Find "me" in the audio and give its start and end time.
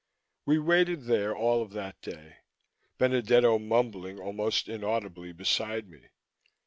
5.87-6.07